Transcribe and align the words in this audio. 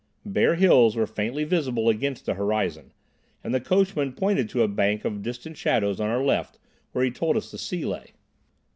Bare 0.25 0.55
hills 0.55 0.95
were 0.95 1.05
faintly 1.05 1.43
visible 1.43 1.87
against 1.87 2.25
the 2.25 2.33
horizon, 2.33 2.91
and 3.43 3.53
the 3.53 3.61
coachman 3.61 4.13
pointed 4.13 4.49
to 4.49 4.63
a 4.63 4.67
bank 4.67 5.05
of 5.05 5.21
distant 5.21 5.57
shadows 5.57 5.99
on 5.99 6.09
our 6.09 6.23
left 6.23 6.57
where 6.91 7.05
he 7.05 7.11
told 7.11 7.37
us 7.37 7.51
the 7.51 7.59
sea 7.59 7.85
lay. 7.85 8.07